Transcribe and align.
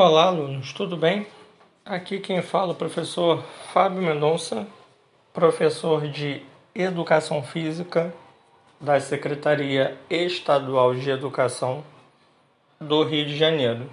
Olá, 0.00 0.26
alunos, 0.26 0.72
tudo 0.72 0.96
bem? 0.96 1.26
Aqui 1.84 2.20
quem 2.20 2.40
fala 2.40 2.68
é 2.68 2.72
o 2.72 2.76
professor 2.76 3.42
Fábio 3.72 4.00
Mendonça, 4.00 4.64
professor 5.32 6.06
de 6.06 6.40
Educação 6.72 7.42
Física 7.42 8.14
da 8.80 9.00
Secretaria 9.00 9.98
Estadual 10.08 10.94
de 10.94 11.10
Educação 11.10 11.82
do 12.80 13.02
Rio 13.02 13.26
de 13.26 13.36
Janeiro. 13.36 13.90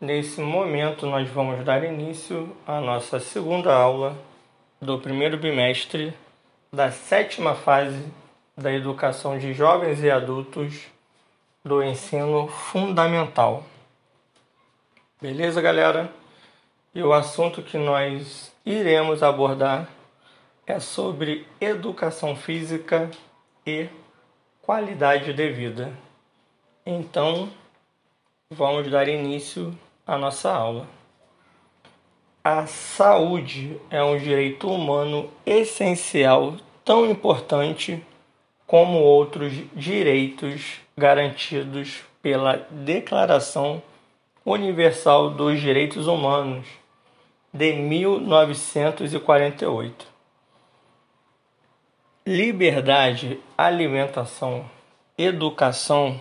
Nesse 0.00 0.40
momento, 0.40 1.04
nós 1.04 1.28
vamos 1.28 1.62
dar 1.66 1.84
início 1.84 2.56
à 2.66 2.80
nossa 2.80 3.20
segunda 3.20 3.74
aula 3.74 4.16
do 4.80 4.98
primeiro 4.98 5.36
bimestre 5.36 6.14
da 6.72 6.90
sétima 6.90 7.54
fase 7.54 8.06
da 8.56 8.72
educação 8.72 9.38
de 9.38 9.52
jovens 9.52 10.02
e 10.02 10.10
adultos 10.10 10.86
do 11.62 11.82
ensino 11.82 12.48
fundamental. 12.48 13.62
Beleza, 15.20 15.60
galera? 15.60 16.12
E 16.94 17.02
o 17.02 17.12
assunto 17.12 17.60
que 17.60 17.76
nós 17.76 18.52
iremos 18.64 19.20
abordar 19.20 19.88
é 20.64 20.78
sobre 20.78 21.44
educação 21.60 22.36
física 22.36 23.10
e 23.66 23.88
qualidade 24.62 25.32
de 25.32 25.48
vida. 25.50 25.92
Então, 26.86 27.50
vamos 28.48 28.88
dar 28.88 29.08
início 29.08 29.76
à 30.06 30.16
nossa 30.16 30.52
aula. 30.52 30.86
A 32.44 32.68
saúde 32.68 33.76
é 33.90 34.00
um 34.00 34.16
direito 34.16 34.70
humano 34.70 35.28
essencial, 35.44 36.54
tão 36.84 37.04
importante 37.10 38.00
como 38.68 39.00
outros 39.00 39.52
direitos 39.74 40.80
garantidos 40.96 42.02
pela 42.22 42.68
Declaração 42.70 43.82
Universal 44.48 45.30
dos 45.30 45.60
Direitos 45.60 46.06
Humanos 46.06 46.66
de 47.52 47.74
1948. 47.74 50.06
Liberdade, 52.26 53.38
alimentação, 53.56 54.64
educação, 55.18 56.20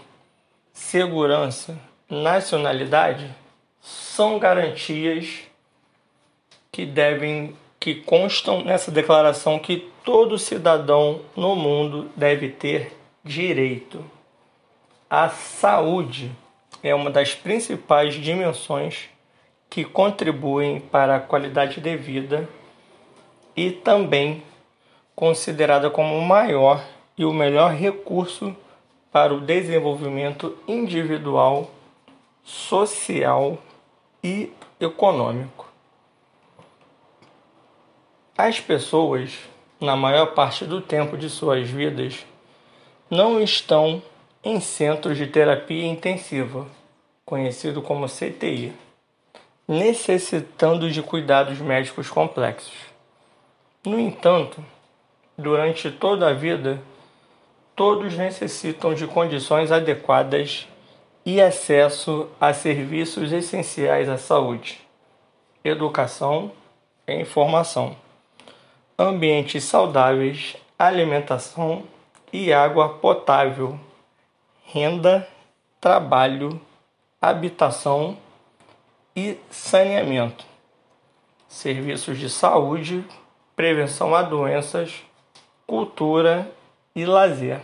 segurança, 0.74 1.80
nacionalidade 2.10 3.34
são 3.80 4.38
garantias 4.38 5.44
que 6.72 6.86
devem 6.86 7.56
que 7.80 7.96
constam 7.96 8.64
nessa 8.64 8.92
declaração 8.92 9.58
que 9.58 9.90
todo 10.04 10.38
cidadão 10.38 11.22
no 11.36 11.56
mundo 11.56 12.12
deve 12.16 12.50
ter 12.50 12.96
direito 13.24 14.04
à 15.10 15.30
saúde 15.30 16.32
é 16.84 16.94
uma 16.94 17.10
das 17.10 17.34
principais 17.34 18.14
dimensões 18.14 19.10
que 19.70 19.84
contribuem 19.84 20.80
para 20.80 21.16
a 21.16 21.20
qualidade 21.20 21.82
de 21.82 21.98
vida 21.98 22.48
e 23.56 23.72
também 23.72 24.44
considerada 25.16 25.90
como 25.90 26.18
o 26.18 26.22
maior 26.22 26.84
e 27.18 27.26
o 27.26 27.34
melhor 27.34 27.72
recurso 27.72 28.56
para 29.12 29.34
o 29.34 29.42
desenvolvimento 29.42 30.58
individual, 30.68 31.72
social 32.44 33.58
e 34.24 34.52
econômico. 34.80 35.68
As 38.38 38.60
pessoas, 38.60 39.40
na 39.82 39.96
maior 39.96 40.28
parte 40.36 40.64
do 40.66 40.80
tempo 40.80 41.18
de 41.18 41.30
suas 41.30 41.68
vidas, 41.68 42.24
não 43.10 43.42
estão 43.42 44.02
em 44.44 44.60
centros 44.60 45.18
de 45.18 45.28
terapia 45.28 45.86
intensiva, 45.86 46.68
conhecido 47.26 47.82
como 47.82 48.08
CTI, 48.08 48.74
necessitando 49.68 50.90
de 50.90 51.02
cuidados 51.02 51.60
médicos 51.60 52.10
complexos. 52.10 52.78
No 53.86 54.00
entanto, 54.00 54.64
durante 55.38 55.92
toda 55.92 56.30
a 56.30 56.34
vida, 56.34 56.82
todos 57.76 58.16
necessitam 58.16 58.94
de 58.94 59.06
condições 59.08 59.72
adequadas 59.72 60.68
e 61.26 61.42
acesso 61.42 62.30
a 62.40 62.54
serviços 62.54 63.32
essenciais 63.32 64.08
à 64.08 64.18
saúde, 64.18 64.80
educação 65.64 66.52
e 67.06 67.14
informação, 67.20 67.96
ambientes 68.98 69.64
saudáveis, 69.64 70.56
alimentação 70.80 71.84
e 72.32 72.54
água 72.54 72.90
potável 72.90 73.80
renda, 74.70 75.26
trabalho, 75.80 76.60
habitação 77.22 78.18
e 79.16 79.38
saneamento, 79.50 80.46
serviços 81.48 82.20
de 82.20 82.30
saúde, 82.30 83.04
prevenção 83.56 84.14
a 84.14 84.22
doenças, 84.22 84.94
cultura 85.66 86.52
e 86.94 87.06
lazer. 87.06 87.62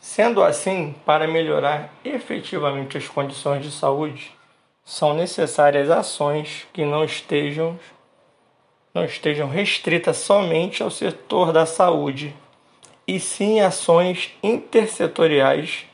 Sendo 0.00 0.42
assim, 0.42 0.94
para 1.04 1.28
melhorar 1.28 1.92
efetivamente 2.02 2.96
as 2.96 3.06
condições 3.06 3.62
de 3.62 3.70
saúde, 3.70 4.32
são 4.82 5.12
necessárias 5.12 5.90
ações 5.90 6.66
que 6.72 6.86
não 6.86 7.04
estejam 7.04 7.78
não 8.94 9.04
estejam 9.04 9.46
restritas 9.46 10.16
somente 10.16 10.82
ao 10.82 10.90
setor 10.90 11.52
da 11.52 11.66
saúde 11.66 12.34
e 13.06 13.20
sim 13.20 13.60
ações 13.60 14.34
intersetoriais 14.42 15.86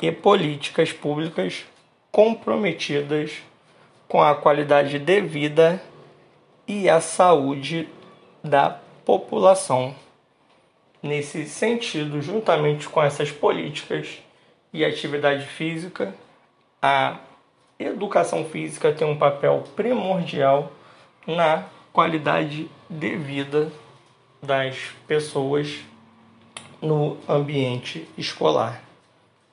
e 0.00 0.10
políticas 0.10 0.92
públicas 0.92 1.64
comprometidas 2.10 3.38
com 4.08 4.22
a 4.22 4.34
qualidade 4.34 4.98
de 4.98 5.20
vida 5.20 5.80
e 6.66 6.88
a 6.88 7.00
saúde 7.00 7.88
da 8.42 8.70
população. 9.04 9.94
Nesse 11.02 11.46
sentido, 11.46 12.20
juntamente 12.20 12.88
com 12.88 13.00
essas 13.02 13.30
políticas 13.30 14.18
e 14.72 14.84
atividade 14.84 15.46
física, 15.46 16.14
a 16.82 17.18
educação 17.78 18.44
física 18.44 18.92
tem 18.92 19.06
um 19.06 19.16
papel 19.16 19.62
primordial 19.76 20.72
na 21.26 21.64
qualidade 21.92 22.68
de 22.90 23.16
vida 23.16 23.70
das 24.42 24.76
pessoas 25.06 25.84
no 26.86 27.18
ambiente 27.28 28.08
escolar. 28.16 28.80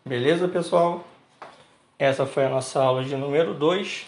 Beleza, 0.05 0.47
pessoal? 0.47 1.03
Essa 1.97 2.27
foi 2.27 2.45
a 2.45 2.49
nossa 2.49 2.81
aula 2.81 3.03
de 3.03 3.15
número 3.15 3.55
2 3.55 4.05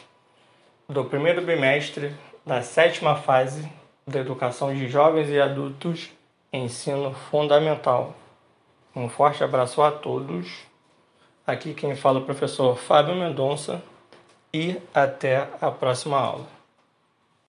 do 0.88 1.04
primeiro 1.06 1.42
bimestre 1.42 2.14
da 2.46 2.62
sétima 2.62 3.16
fase 3.16 3.68
da 4.06 4.20
educação 4.20 4.74
de 4.74 4.88
jovens 4.88 5.30
e 5.30 5.42
adultos 5.42 6.12
ensino 6.54 7.14
fundamental. 7.32 8.14
Um 8.96 9.10
forte 9.10 9.44
abraço 9.44 9.82
a 9.82 9.92
todos. 9.92 10.60
Aqui 11.48 11.74
quem 11.74 11.96
fala 11.96 12.20
é 12.20 12.22
o 12.22 12.26
professor 12.26 12.78
Fábio 12.78 13.16
Mendonça 13.16 13.82
e 14.54 14.78
até 14.94 15.50
a 15.60 15.72
próxima 15.72 16.20
aula. 16.20 16.55